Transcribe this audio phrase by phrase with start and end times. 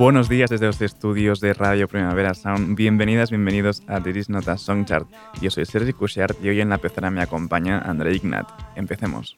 [0.00, 2.74] Buenos días desde los estudios de Radio Primavera Sound.
[2.74, 5.06] Bienvenidas, bienvenidos a This Is Not a Song Chart.
[5.42, 8.48] Yo soy Sergi Cushart y hoy en la pecera me acompaña André Ignat.
[8.76, 9.34] Empecemos.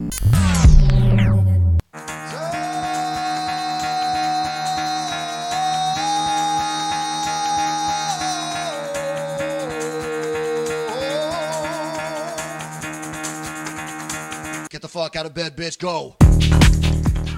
[14.70, 16.14] Get the fuck out of bed, bitch, go.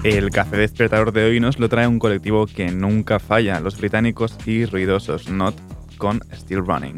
[0.05, 4.37] El café despertador de hoy nos lo trae un colectivo que nunca falla, los británicos
[4.45, 5.55] y ruidosos Not
[5.97, 6.95] con Still Running.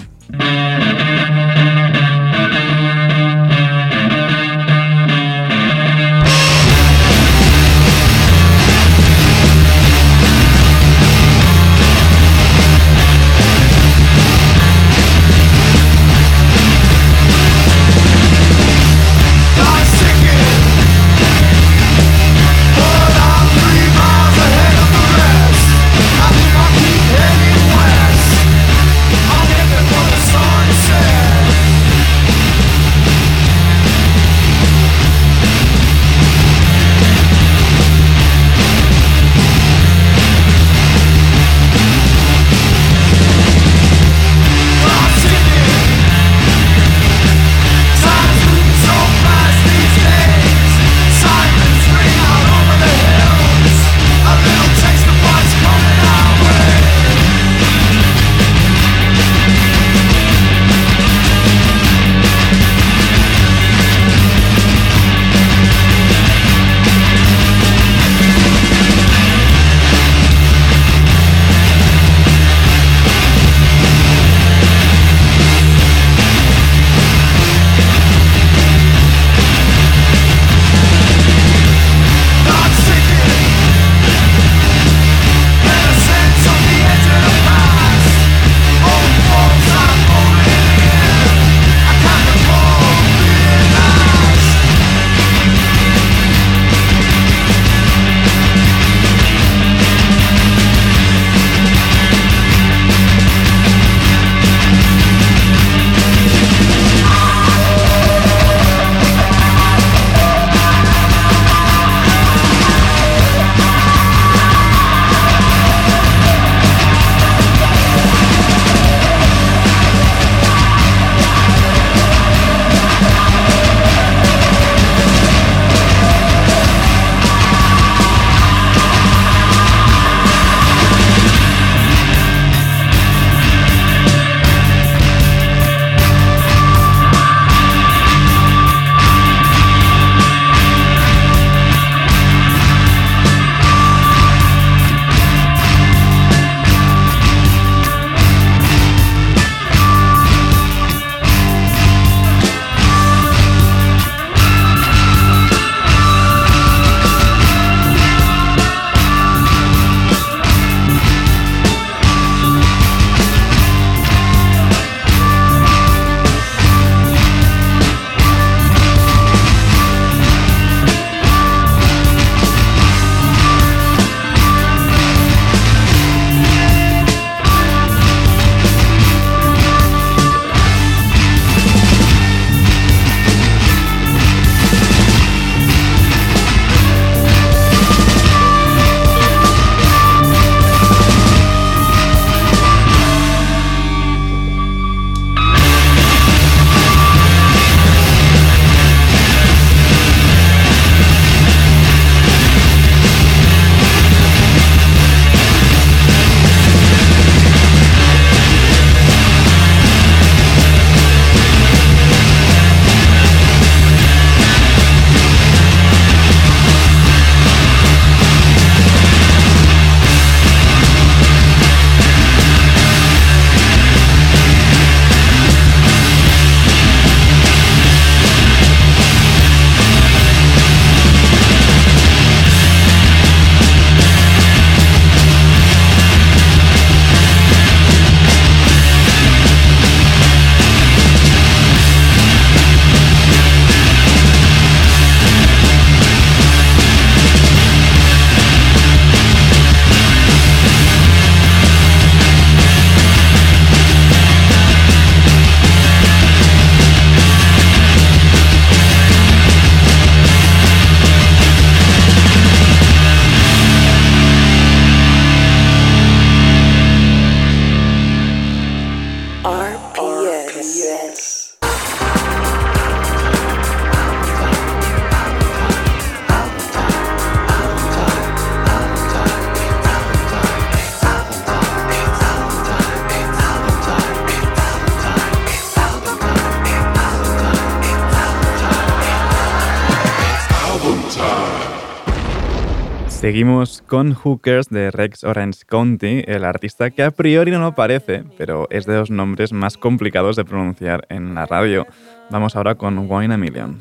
[293.37, 298.65] Seguimos con Hookers de Rex Orange County, el artista que a priori no parece, pero
[298.71, 301.85] es de los nombres más complicados de pronunciar en la radio.
[302.31, 303.79] Vamos ahora con Wine a Million.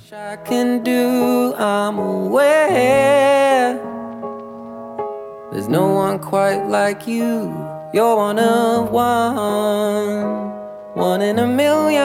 [5.50, 7.50] There's no one quite like you.
[7.94, 10.52] You're one of one,
[10.94, 12.05] one in a million.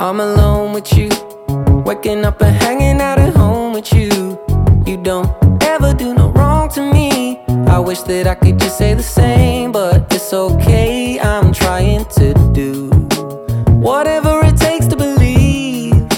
[0.00, 1.10] I'm alone with you,
[1.84, 4.21] waking up and hanging out at home with you.
[4.86, 5.30] You don't
[5.62, 7.38] ever do no wrong to me.
[7.68, 11.20] I wish that I could just say the same, but it's okay.
[11.20, 12.90] I'm trying to do
[13.88, 16.08] whatever it takes to believe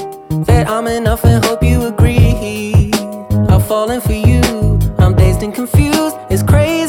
[0.46, 2.90] that I'm enough and hope you agree.
[3.48, 4.74] I'm falling for you
[5.04, 6.16] I'm dazed and confused.
[6.30, 6.83] It's crazy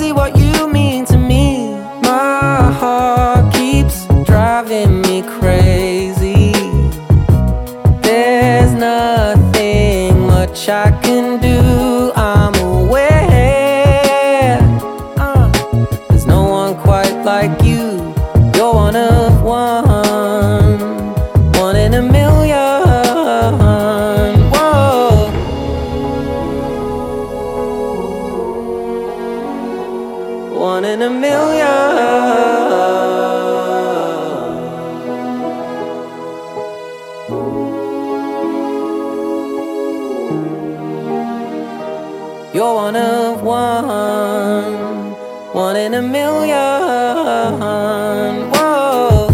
[42.56, 45.12] You're one of one,
[45.52, 46.56] one in a million.
[48.50, 49.30] Whoa,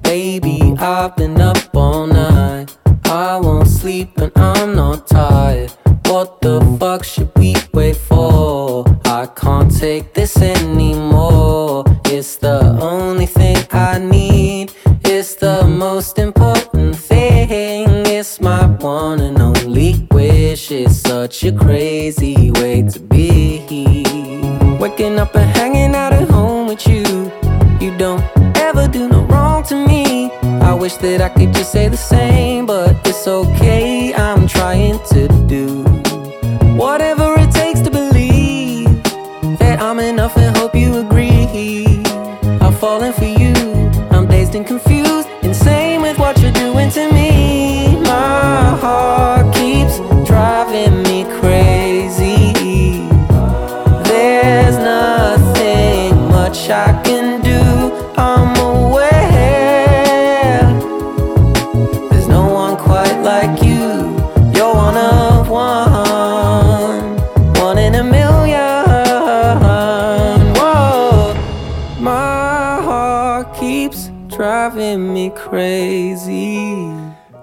[0.00, 2.74] baby, I've been up all night.
[3.04, 5.70] I won't sleep and I'm not tired.
[6.06, 8.86] What the fuck should we wait for?
[9.04, 10.55] I can't take this anymore.
[21.36, 23.60] Such a crazy way to be.
[24.80, 27.02] Waking up and hanging out at home with you.
[27.78, 28.24] You don't
[28.56, 30.30] ever do no wrong to me.
[30.62, 34.14] I wish that I could just say the same, but it's okay.
[34.14, 35.28] I'm trying to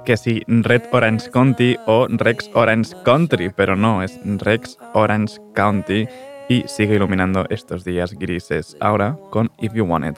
[0.06, 6.08] Que sí, Red Orange County o Rex Orange Country, pero no, es Rex Orange County
[6.50, 8.76] y sigue iluminando estos días grises.
[8.82, 10.18] Ahora con If You Want It.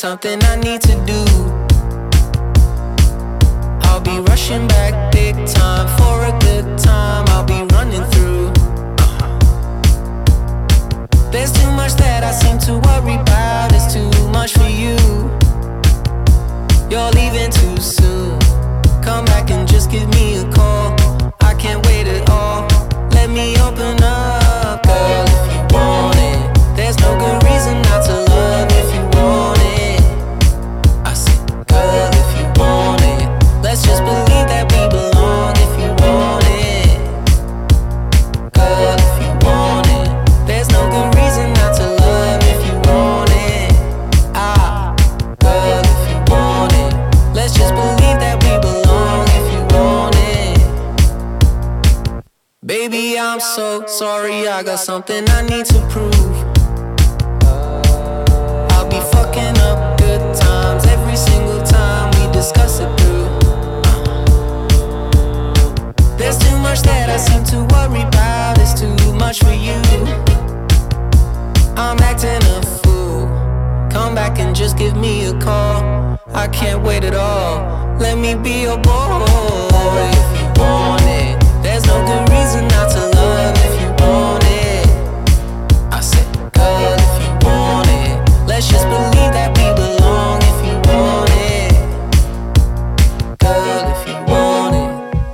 [0.00, 1.19] Something I need to do.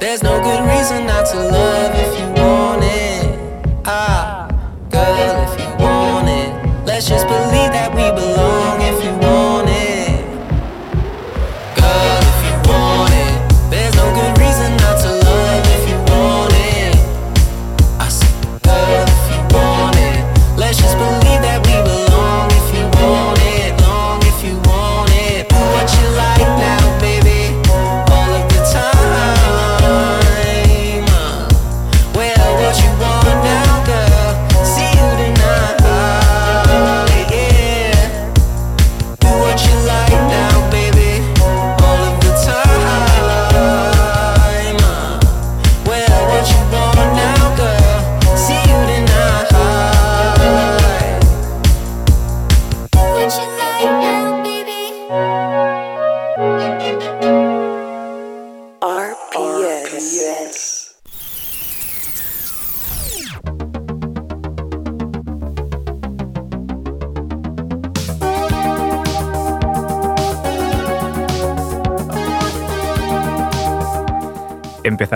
[0.07, 1.86] There's no good reason not to love.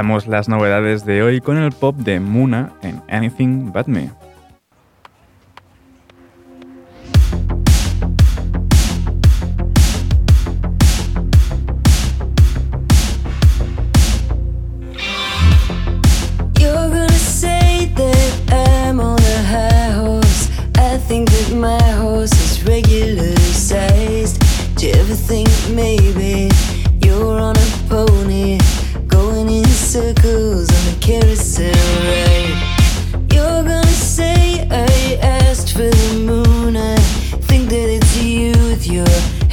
[0.00, 4.08] Empezamos las novedades de hoy con el pop de Muna en Anything But Me.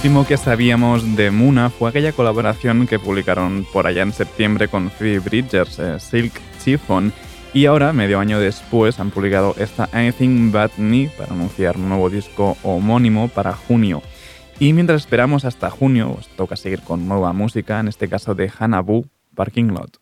[0.00, 4.90] último que sabíamos de Muna fue aquella colaboración que publicaron por allá en septiembre con
[4.90, 7.12] Phoebe Bridgers, eh, Silk Chiffon,
[7.52, 12.08] y ahora, medio año después, han publicado esta Anything But Me para anunciar un nuevo
[12.08, 14.00] disco homónimo para junio.
[14.58, 18.50] Y mientras esperamos hasta junio, os toca seguir con nueva música, en este caso de
[18.58, 19.04] Hanabu,
[19.34, 19.99] Parking Lot.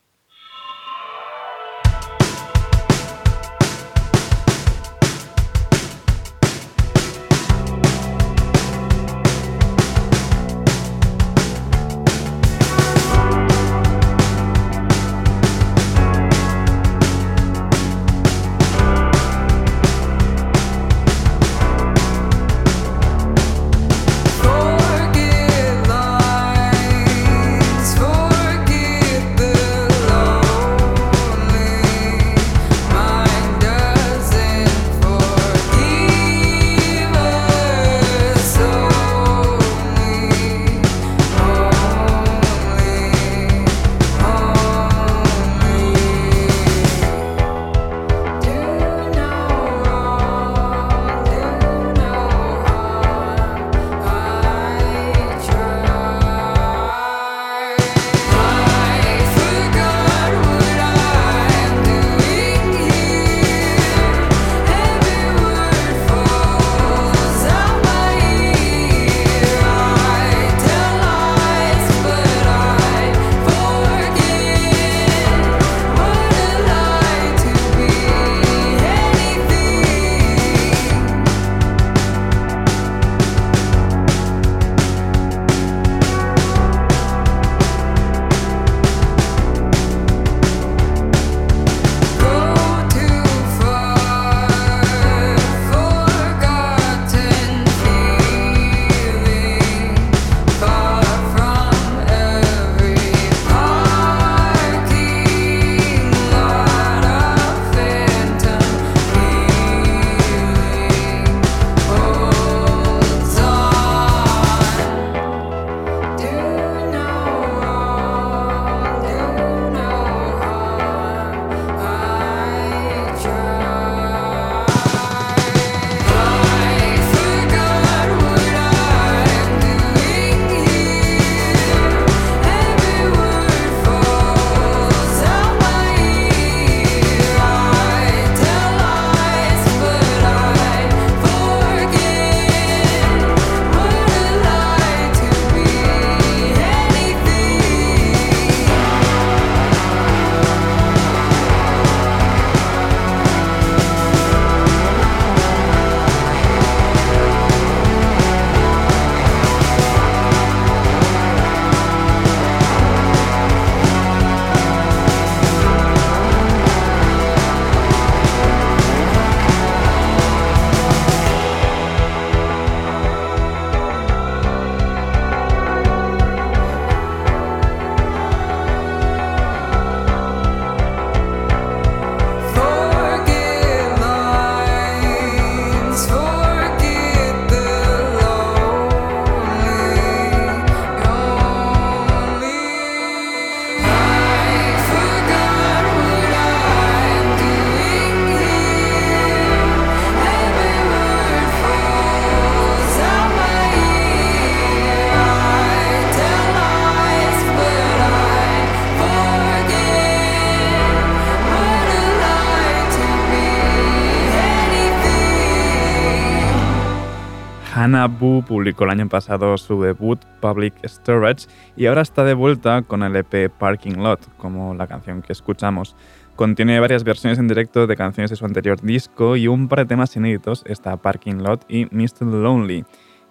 [218.06, 223.02] Bu publicó el año pasado su debut Public Storage y ahora está de vuelta con
[223.02, 225.96] el EP Parking Lot, como la canción que escuchamos.
[226.36, 229.86] Contiene varias versiones en directo de canciones de su anterior disco y un par de
[229.86, 232.22] temas inéditos, está Parking Lot y Mr.
[232.22, 232.84] Lonely.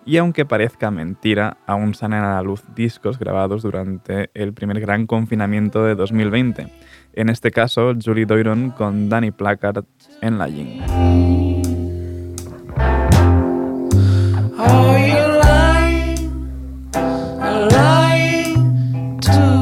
[0.06, 5.06] Y aunque parezca mentira, aún salen a la luz discos grabados durante el primer gran
[5.06, 6.67] confinamiento de 2020.
[7.13, 9.84] En este caso, Julie Doiron con Danny Placard
[10.21, 11.46] en la Ying.
[14.69, 16.51] Are you lying,
[17.71, 19.57] lying to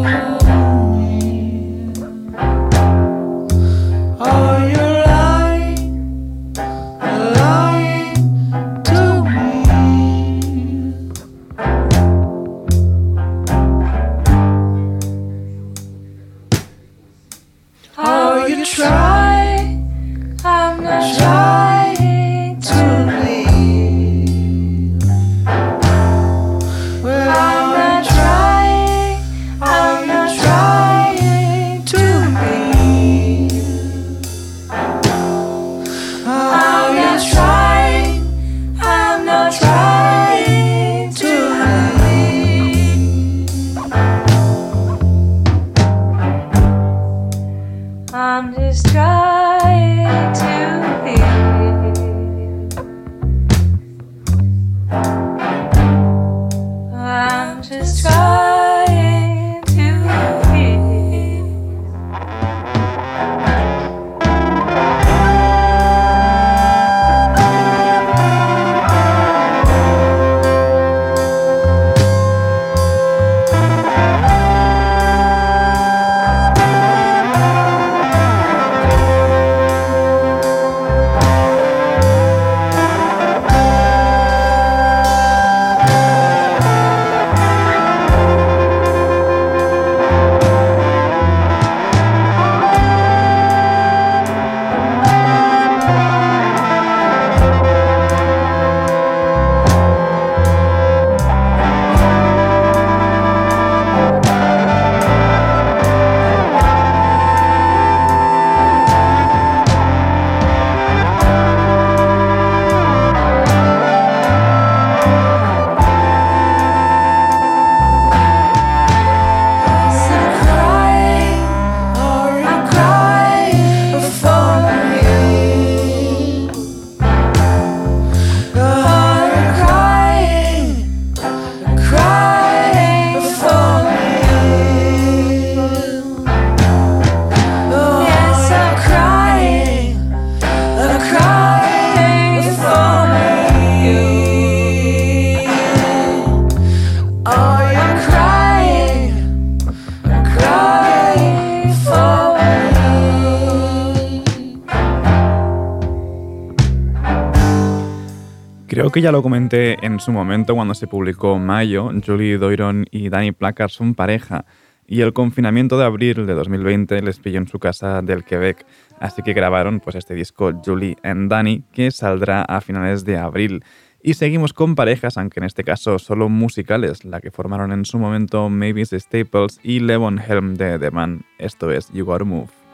[158.76, 163.32] que ya lo comenté en su momento cuando se publicó Mayo, Julie Doiron y Danny
[163.32, 164.46] Placard son pareja
[164.86, 168.66] y el confinamiento de abril de 2020 les pilló en su casa del Quebec,
[169.00, 173.64] así que grabaron pues este disco Julie and Danny que saldrá a finales de abril.
[174.04, 177.98] Y seguimos con parejas, aunque en este caso solo musicales, la que formaron en su
[177.98, 181.24] momento Mavis Staples y Levon Helm de The Man.
[181.40, 182.65] Esto es You Gotta Move.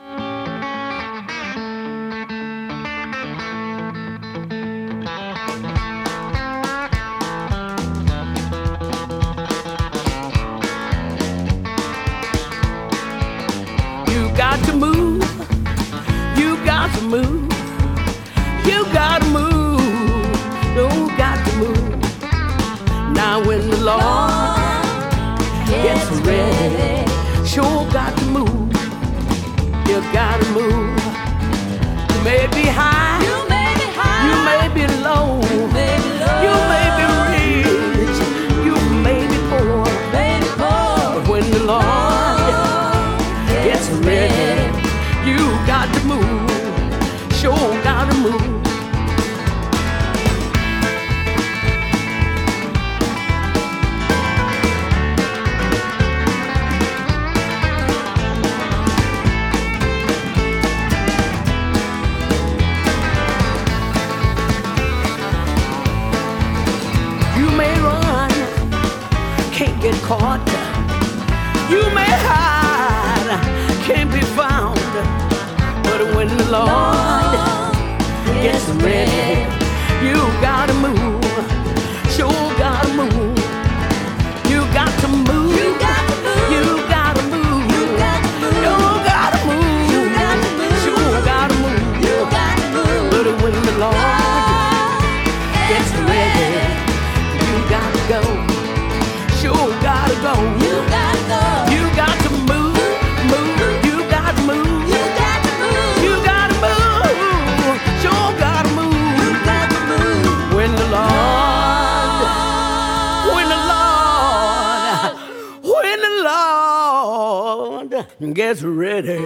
[118.34, 119.20] Gets ready.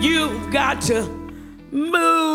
[0.00, 1.08] You've got to
[1.70, 2.34] move.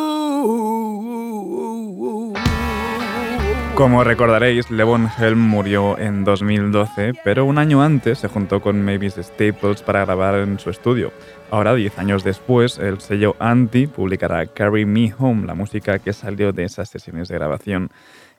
[3.80, 9.14] Como recordaréis, Levon Helm murió en 2012, pero un año antes se juntó con Mavis
[9.14, 11.14] Staples para grabar en su estudio.
[11.50, 16.52] Ahora, 10 años después, el sello Anti publicará Carry Me Home, la música que salió
[16.52, 17.90] de esas sesiones de grabación.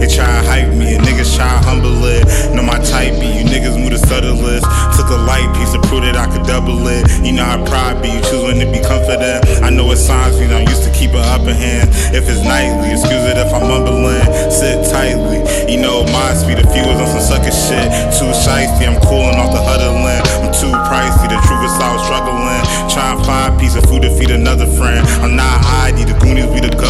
[0.00, 2.24] They try to hype me, and niggas try to humble it.
[2.56, 4.64] Know my type be, you niggas move the subtlest.
[4.96, 7.04] Took a light piece to prove that I could double it.
[7.20, 9.44] You know I pride be, you choose when to be confident.
[9.60, 11.92] I know what signs I'm used to keep an upper hand.
[12.16, 14.24] If it's nightly, excuse it if I'm mumbling.
[14.48, 16.58] Sit tightly, you know my speed.
[16.72, 17.86] Few was on some sucker shit.
[18.16, 20.20] Too shiesty, I'm cooling off the huddling.
[20.40, 22.64] I'm too pricey, the truth is I was struggling.
[22.88, 25.04] Try and find a piece of food to feed another friend.
[25.20, 26.89] I'm not ID, the Goonies be the government.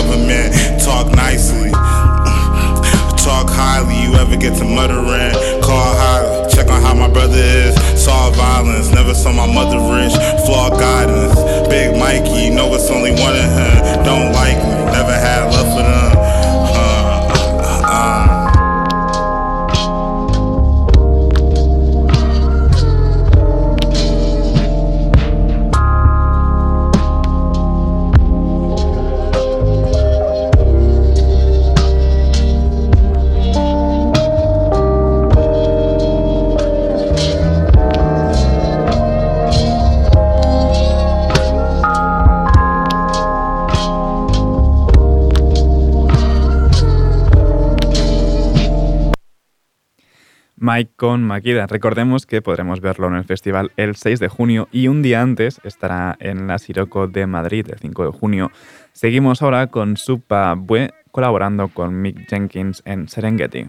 [50.70, 51.66] Mike con Makida.
[51.66, 55.61] Recordemos que podremos verlo en el festival el 6 de junio y un día antes
[55.64, 58.52] estará en la Siroco de Madrid el 5 de junio.
[58.92, 63.66] Seguimos ahora con Supa Bue colaborando con Mick Jenkins en Serengeti.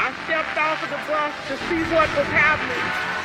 [0.00, 3.19] I stepped off of the bus to see what was happening,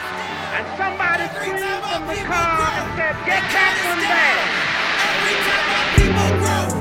[0.55, 4.39] and somebody screamed from the car and said, "Get back from there!"
[5.09, 6.74] Every time our people grow,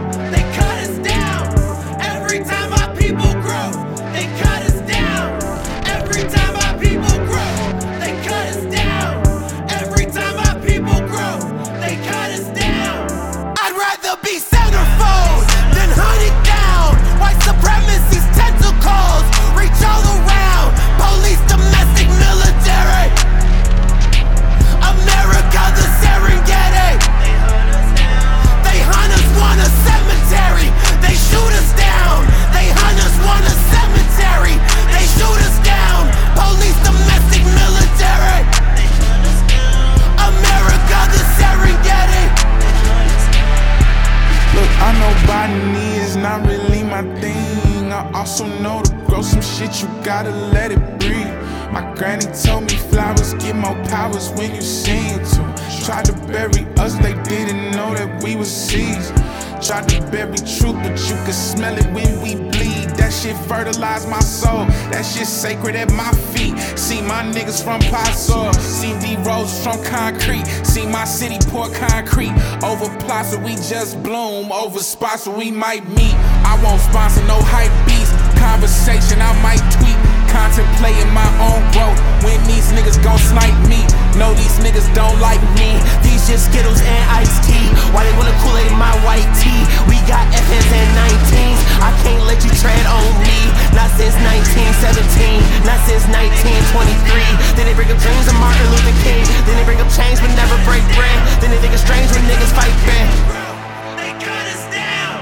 [63.55, 64.67] Fertilized my soul.
[64.91, 66.59] That shit sacred at my feet.
[66.77, 68.51] See my niggas from Paso.
[68.59, 70.43] See D roses from concrete.
[70.67, 72.35] See my city pour concrete.
[72.67, 74.51] Over plots where we just bloom.
[74.51, 76.19] Over spots where we might meet.
[76.43, 78.11] I won't sponsor no hype beats.
[78.43, 79.95] Conversation I might tweet.
[80.35, 81.95] Contemplating my own growth.
[82.27, 83.87] When these niggas gon' snipe me.
[84.19, 85.79] No, these niggas don't like me.
[86.25, 87.69] These just Skittles and iced tea.
[87.93, 89.61] Why they wanna Kool-Aid my white tea?
[89.93, 91.61] We got FNs and 19s.
[91.85, 93.53] I can't let you tread on me.
[93.77, 95.45] Not since 1917.
[95.69, 97.29] Not since 1923.
[97.61, 99.21] Then they bring up dreams of Martin Luther King.
[99.45, 101.13] Then they bring up chains but never break bread.
[101.45, 103.05] Then they think it's strange when niggas fight back.
[104.01, 105.21] They cut us down.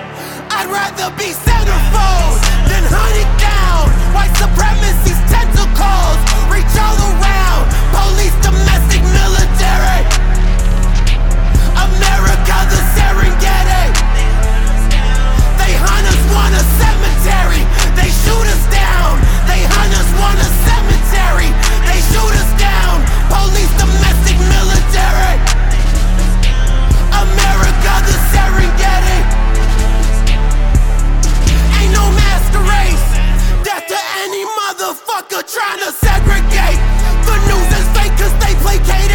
[0.54, 2.38] I'd rather be centerfold
[2.70, 3.90] than hunted down.
[4.14, 7.66] White supremacy's tentacles reach all around.
[7.90, 10.21] Police, domestic, military.
[12.02, 13.86] America, the Serengeti.
[15.54, 17.62] They hunt us, want a cemetery.
[17.94, 19.22] They shoot us down.
[19.46, 21.50] They hunt us, want a cemetery.
[21.86, 23.06] They shoot us down.
[23.30, 25.38] Police, domestic, military.
[27.22, 29.18] America, the Serengeti.
[31.78, 32.98] Ain't no masquerade.
[33.62, 36.82] Death to any motherfucker trying to segregate.
[37.30, 39.11] The news is fake cause they placated.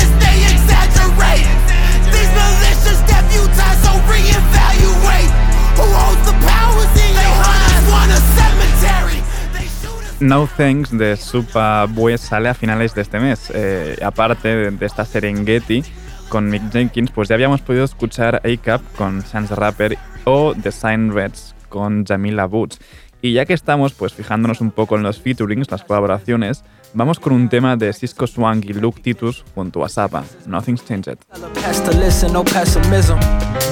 [10.20, 13.52] No Thanks de Supa Bue sale a finales de este mes.
[13.54, 15.84] Eh, aparte de, esta Serengeti
[16.28, 21.14] con Mick Jenkins, pues ya habíamos podido escuchar A-Cap con Chance Rapper o The Sign
[21.14, 22.80] Reds con Jamila Boots.
[23.22, 27.34] Y ya que estamos pues fijándonos un poco en los featurings, las colaboraciones, vamos con
[27.34, 31.18] un tema de Cisco Swank y Luke Titus junto a Saba, Nothing's Changed.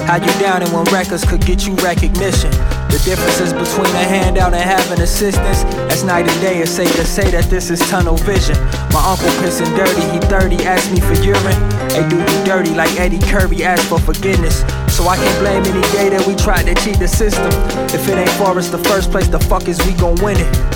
[0.06, 2.50] How you down and when records could get you recognition.
[2.90, 5.64] The differences between a handout and having assistance.
[5.88, 6.58] That's night and day.
[6.62, 8.56] It's safe to say that this is tunnel vision.
[8.92, 11.76] My uncle pissing dirty, he 30, asked me for urine.
[12.08, 14.60] Do you dirty like Eddie Kirby asked for forgiveness.
[14.94, 17.50] So I can't blame any day that we tried to cheat the system.
[17.92, 20.75] If it ain't for us the first place, the fuck is we gon' win it?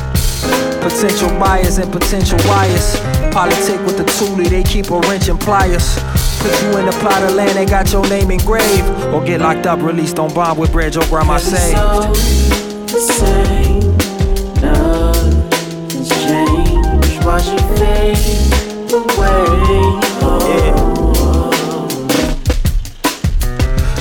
[0.81, 2.97] Potential buyers and potential wires.
[3.33, 5.99] Politic with the toolie, they keep a wrench and pliers.
[6.41, 8.89] Put you in a plot of land, they got your name engraved.
[9.15, 11.77] Or get locked up, released on bond with bread your grandma saved.
[12.89, 13.97] same.
[14.61, 17.25] Nothing's changed.
[17.25, 19.61] Watch it fade away.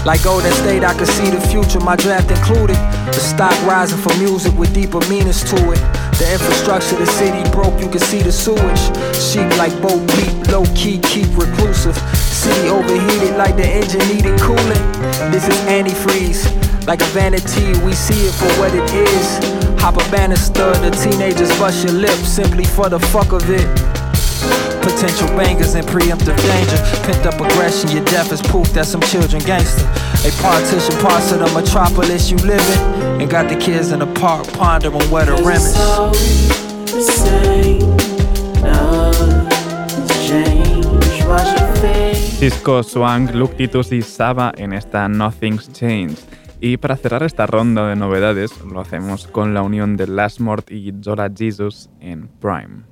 [0.05, 2.77] Like Golden State, I could see the future, my draft included.
[3.05, 5.98] The stock rising for music with deeper meanings to it.
[6.19, 8.83] The infrastructure, the city broke, you can see the sewage.
[9.15, 11.95] Sheep like Bo Peep, low key, keep reclusive.
[12.19, 14.83] City overheated like the engine needed cooling.
[15.31, 16.43] This is antifreeze,
[16.85, 19.39] like a vanity, we see it for what it is.
[19.79, 23.88] Hop a banister, the teenagers bust your lip simply for the fuck of it.
[24.81, 26.77] Potential bangers and preemptive danger.
[27.03, 29.85] Pent up aggression, your death is proof that some children gangster.
[30.25, 33.21] A partition parts of the metropolis you live in.
[33.21, 36.49] And got the kids in the park pondering where the rim is.
[36.91, 37.79] the same.
[38.61, 41.25] Nothing's changed.
[41.27, 42.15] Watch fade.
[42.39, 46.19] Cisco Swank, Luke Titus y Saba en esta Nothing's Changed.
[46.61, 50.93] Y para cerrar esta ronda de novedades, lo hacemos con la unión de Lastmort y
[51.01, 52.83] Zola Jesus en Prime.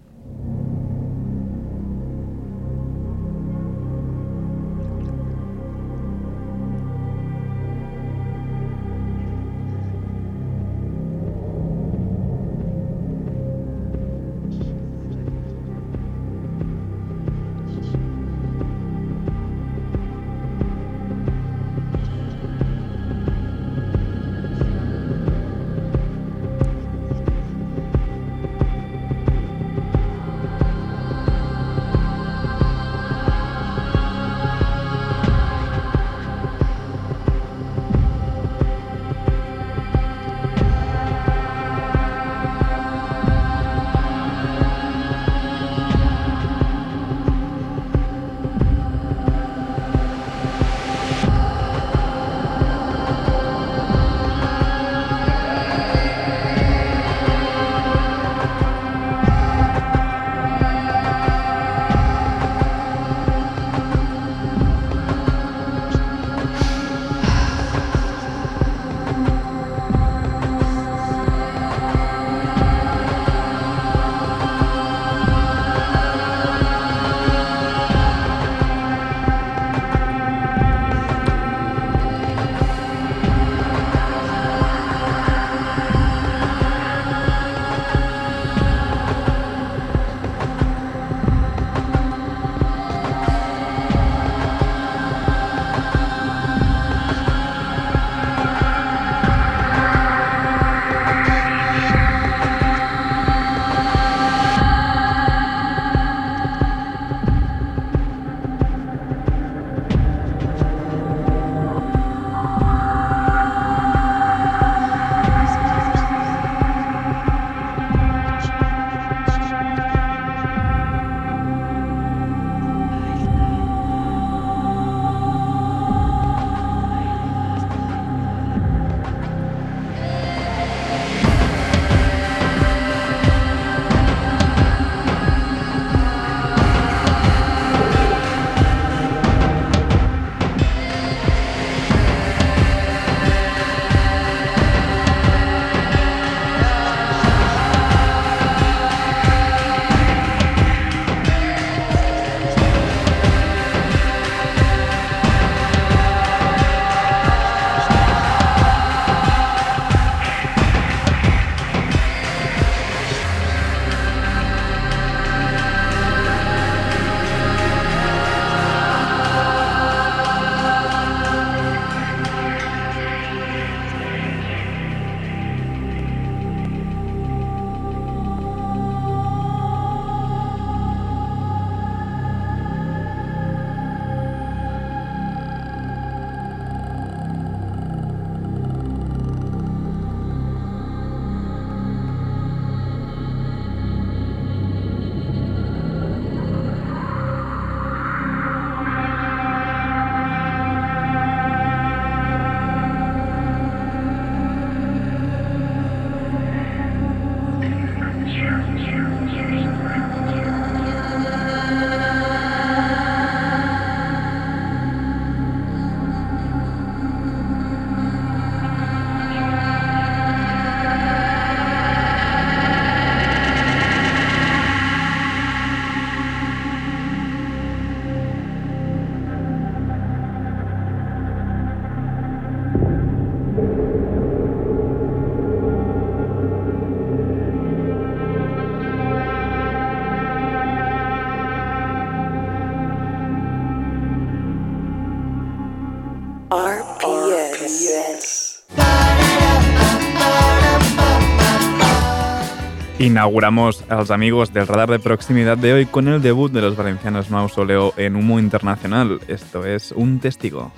[253.08, 256.76] Inauguramos a los amigos del radar de proximidad de hoy con el debut de los
[256.76, 259.22] valencianos Mausoleo en Humo Internacional.
[259.30, 260.74] Esto es Un Testigo.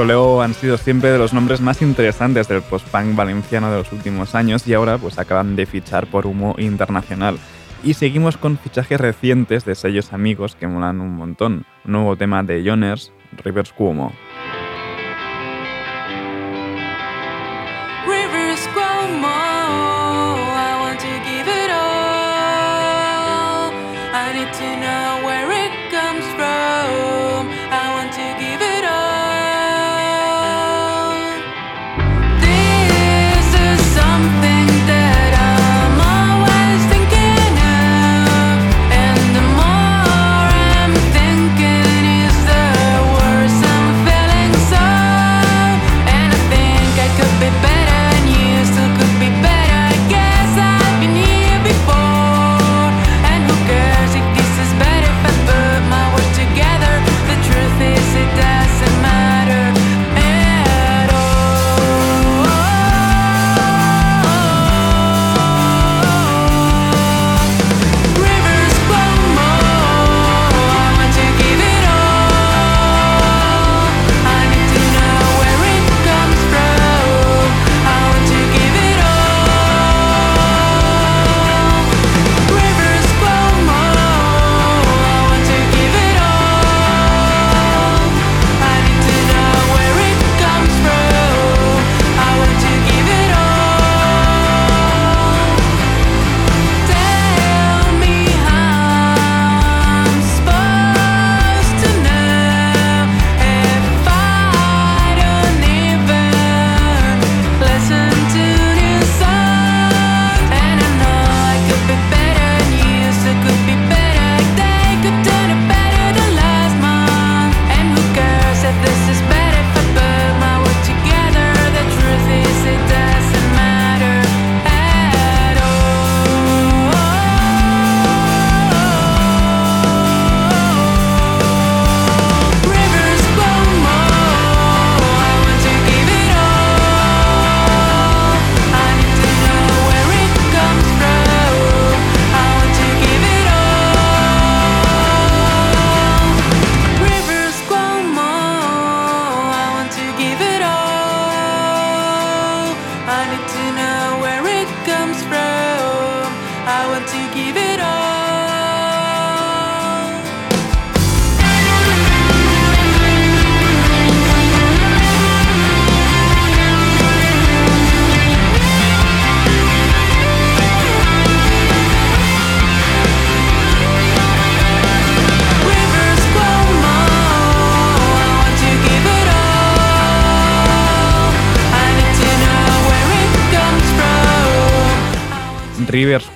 [0.00, 4.34] Mausoleo han sido siempre de los nombres más interesantes del post-punk valenciano de los últimos
[4.34, 7.38] años y ahora pues acaban de fichar por Humo Internacional.
[7.84, 11.66] Y seguimos con fichajes recientes de sellos amigos que molan un montón.
[11.84, 13.12] Nuevo tema de Joners,
[13.44, 14.14] Rivers Cuomo.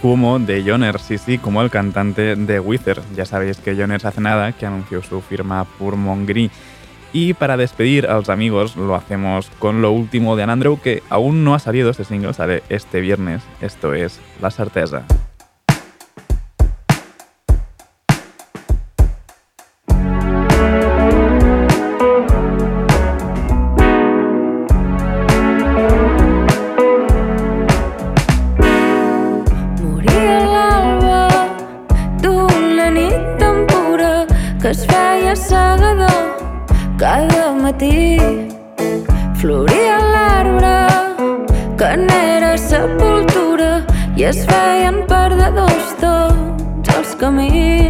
[0.05, 3.01] Cuomo de Joner, sí, sí, como el cantante de Wither.
[3.17, 6.51] Ya sabéis que Joner hace nada que anunció su firma por Mongri.
[7.15, 11.43] Y para despedir a los amigos lo hacemos con lo último de Anandrew, que aún
[11.43, 13.41] no ha salido este single, sale este viernes.
[13.63, 15.07] Esto es La Certeza.
[47.25, 47.84] Els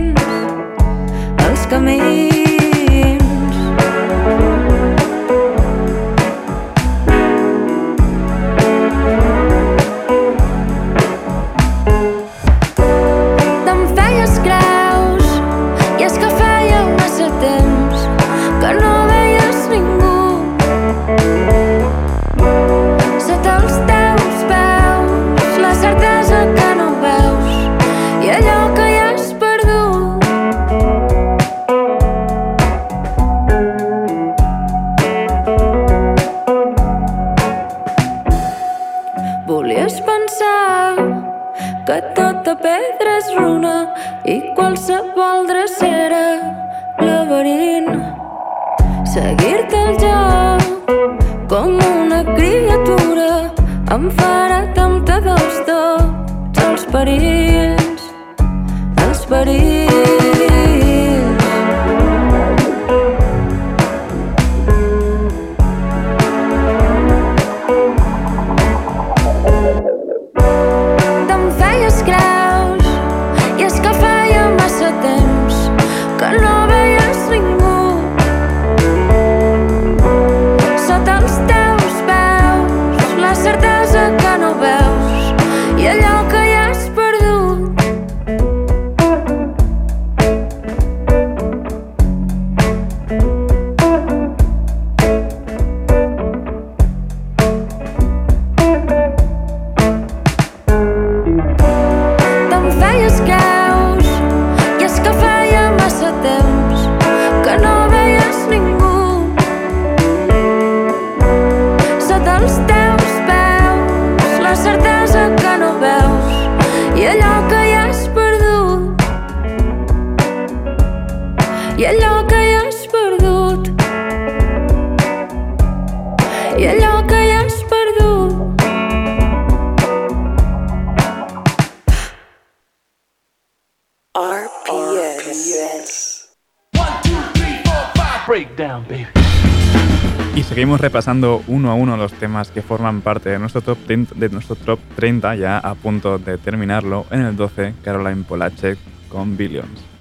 [140.64, 144.30] seguimos repasando uno a uno los temas que forman parte de nuestro top 30, de
[144.30, 147.04] nuestro top 30 ya a punto de terminarlo.
[147.10, 148.78] En el 12, Caroline Polachek
[149.10, 149.93] con Billions.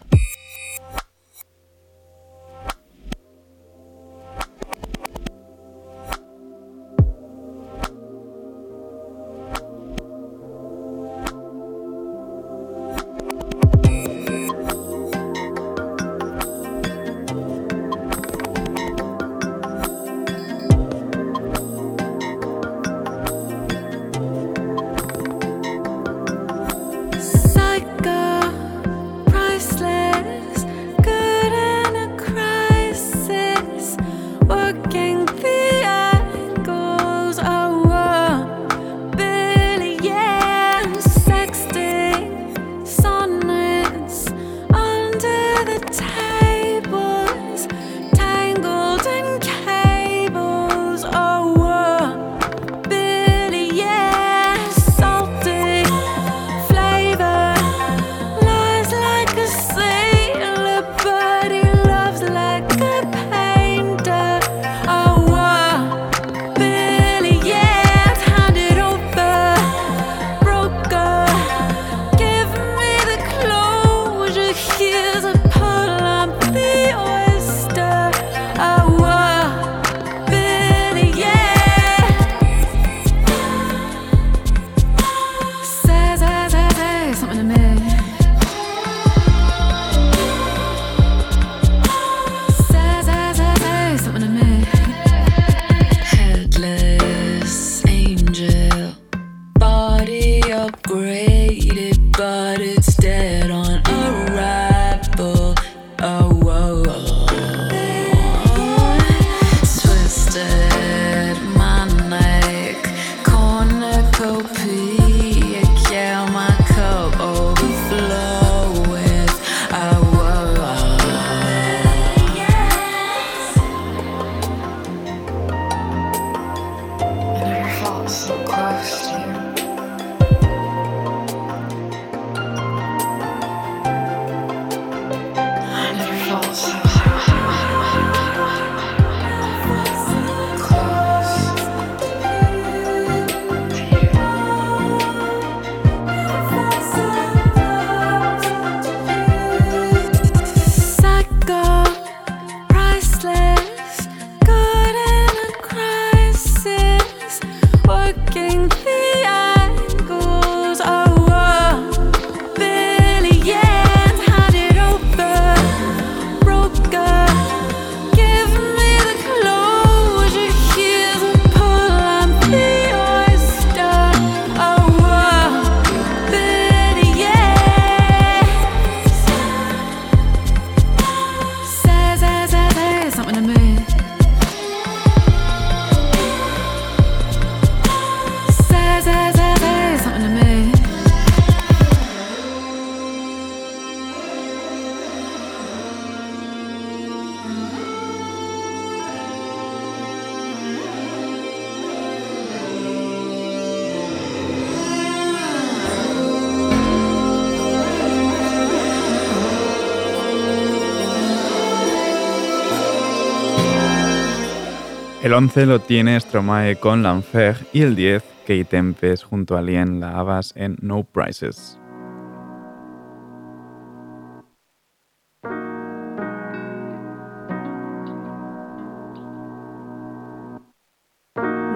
[215.23, 220.01] El 11 lo tiene Stromae con L'Enfer y el 10 Kate Tempest junto a Lien
[220.01, 221.79] La en No Prizes.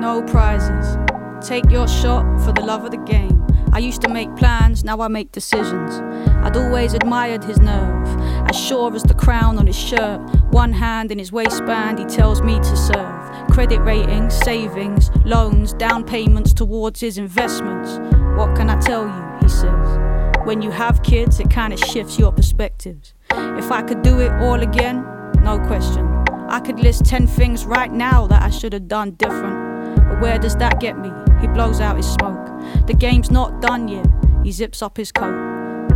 [0.02, 0.98] No prizes.
[1.40, 3.42] Take your shot for the love of the game.
[3.72, 6.02] I used to make plans, now I make decisions.
[6.44, 8.08] I'd always admired his nerve,
[8.50, 10.20] as sure as the crown on his shirt.
[10.52, 13.17] One hand in his waistband, he tells me to serve.
[13.52, 17.98] Credit ratings, savings, loans, down payments towards his investments.
[18.38, 19.38] What can I tell you?
[19.42, 20.46] He says.
[20.46, 23.14] When you have kids, it kind of shifts your perspectives.
[23.32, 25.04] If I could do it all again,
[25.42, 26.06] no question.
[26.50, 29.96] I could list 10 things right now that I should have done different.
[29.96, 31.12] But where does that get me?
[31.42, 32.48] He blows out his smoke.
[32.88, 34.08] The game's not done yet.
[34.44, 35.36] He zips up his coat.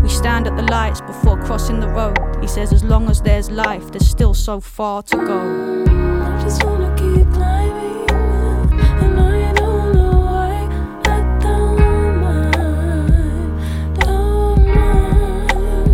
[0.01, 2.17] We stand at the lights before crossing the road.
[2.41, 6.10] He says, as long as there's life, there's still so far to go.
[6.51, 10.67] I just wanna keep climbing, and I don't know why.
[11.05, 11.77] I don't
[12.19, 15.89] mind, don't mind.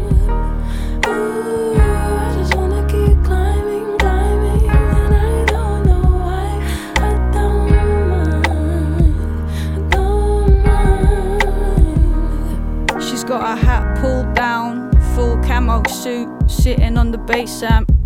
[1.06, 6.48] Ooh, I just wanna keep climbing, climbing, and I don't know why.
[6.98, 7.70] I don't
[8.10, 10.52] mind, don't
[12.90, 13.04] mind.
[13.04, 17.92] She's got her hat pulled down, full camo suit, sitting on the bass amp,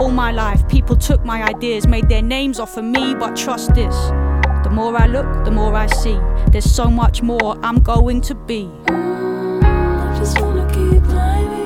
[0.00, 3.74] All my life, people took my ideas, made their names off of me, but trust
[3.74, 3.94] this.
[4.62, 6.16] The more I look, the more I see.
[6.52, 8.70] There's so much more I'm going to be.
[8.86, 11.57] I just wanna keep climbing,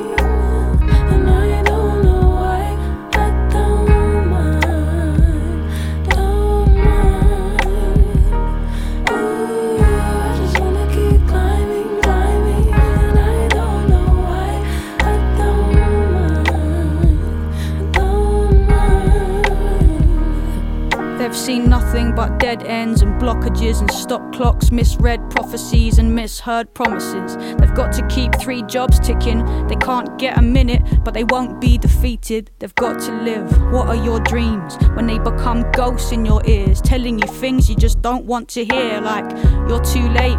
[21.32, 26.74] They've seen nothing but dead ends and blockages and stop clocks, misread prophecies and misheard
[26.74, 27.38] promises.
[27.56, 29.66] They've got to keep three jobs ticking.
[29.66, 32.50] They can't get a minute, but they won't be defeated.
[32.58, 33.50] They've got to live.
[33.72, 37.76] What are your dreams when they become ghosts in your ears, telling you things you
[37.76, 39.00] just don't want to hear?
[39.00, 39.24] Like,
[39.70, 40.38] you're too late.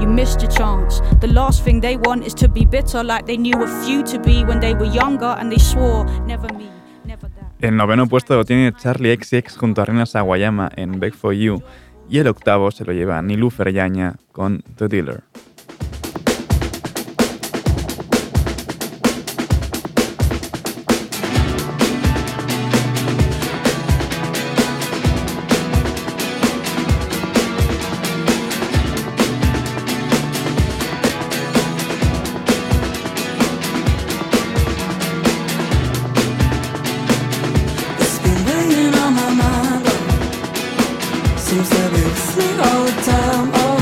[0.00, 1.00] You missed your chance.
[1.20, 4.20] The last thing they want is to be bitter like they knew a few to
[4.20, 6.70] be when they were younger and they swore, never me.
[7.62, 11.62] El noveno puesto lo tiene Charlie XX junto a Rina Sawayama en Beg for You
[12.10, 15.22] y el octavo se lo lleva Nilufer Yaña con The Dealer.
[41.52, 43.50] Seems all the time.
[43.52, 43.76] Oh,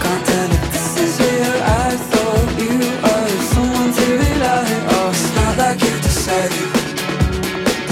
[0.00, 1.56] can't tell if this is real.
[1.68, 5.10] I thought you were someone to rely on.
[5.12, 6.70] It's not like you decided.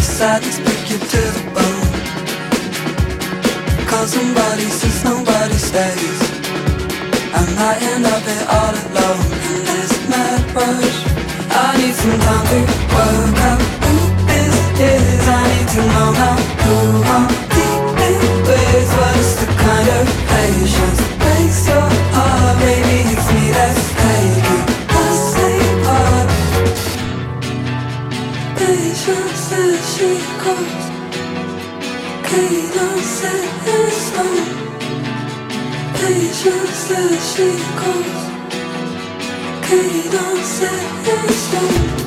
[0.00, 0.64] To
[1.12, 1.92] to the bone.
[3.86, 6.20] Cause somebody says nobody stays.
[7.36, 9.28] I might end up here all alone
[9.68, 10.98] this mad rush.
[11.52, 12.58] I need some time to
[12.96, 13.94] work out who
[14.24, 15.28] this is.
[15.28, 16.76] I need to know now who
[17.12, 17.37] I'm
[18.78, 19.40] dealing with.
[19.40, 22.56] The kind of patience breaks your heart?
[22.58, 24.64] Maybe it's me that's taking
[24.94, 26.28] the same part.
[28.56, 30.10] Patience as she
[30.42, 30.84] goes.
[32.28, 34.46] Cadence in stone.
[35.94, 37.48] Patience as she
[37.80, 38.20] goes.
[39.66, 41.97] Cadence in stone.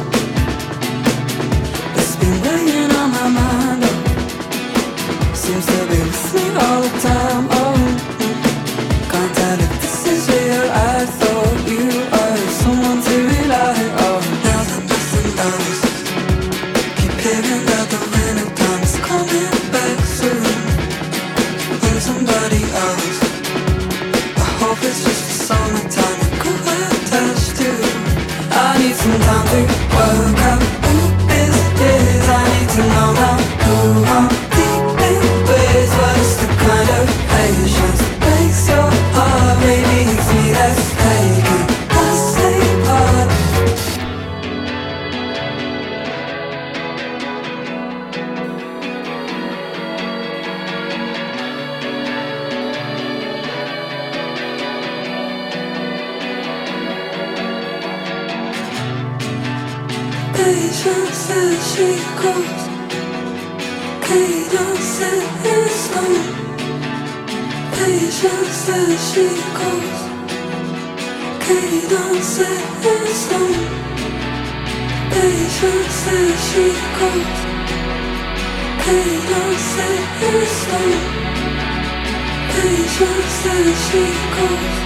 [61.14, 61.90] Says she
[62.22, 62.62] goes.
[64.08, 65.02] Cadence
[65.52, 66.24] in stone.
[67.78, 69.28] Patience says she
[69.60, 70.00] goes.
[71.46, 72.40] Cadence
[72.92, 73.60] in stone.
[75.14, 76.66] Patience says she
[77.00, 77.40] goes.
[78.84, 79.78] Cadence
[80.28, 81.00] in stone.
[82.54, 84.04] Patience says she
[84.36, 84.81] goes.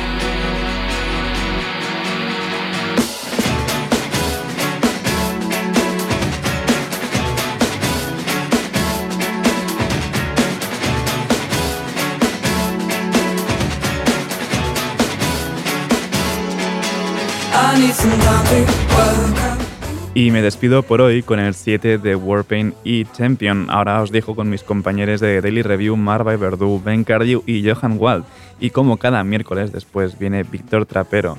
[20.13, 23.67] Y me despido por hoy con el 7 de Warpaint y Champion.
[23.69, 27.97] Ahora os dejo con mis compañeros de Daily Review, Marva Verdú, Ben Cardew y Johan
[27.99, 28.23] Wald.
[28.61, 31.37] Y como cada miércoles después viene Víctor Trapero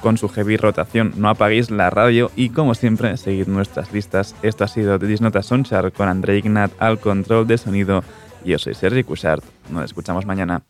[0.00, 1.14] con su heavy rotación.
[1.16, 4.36] No apaguéis la radio y como siempre seguid nuestras listas.
[4.42, 8.04] Esto ha sido The Disnota Sonchar con André Ignat al control de sonido.
[8.44, 9.42] Yo soy Sergi Cushart.
[9.70, 10.62] Nos escuchamos mañana.